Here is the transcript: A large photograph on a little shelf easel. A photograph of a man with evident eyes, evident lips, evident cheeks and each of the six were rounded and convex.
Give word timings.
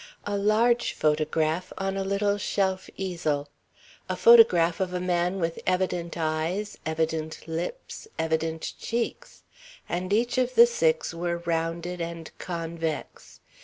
A 0.25 0.35
large 0.35 0.93
photograph 0.93 1.71
on 1.77 1.95
a 1.95 2.03
little 2.03 2.39
shelf 2.39 2.89
easel. 2.97 3.49
A 4.09 4.15
photograph 4.15 4.79
of 4.79 4.95
a 4.95 4.99
man 4.99 5.39
with 5.39 5.59
evident 5.67 6.17
eyes, 6.17 6.75
evident 6.87 7.47
lips, 7.47 8.07
evident 8.17 8.73
cheeks 8.79 9.43
and 9.87 10.11
each 10.11 10.39
of 10.39 10.55
the 10.55 10.65
six 10.65 11.13
were 11.13 11.37
rounded 11.45 12.01
and 12.01 12.35
convex. 12.39 13.41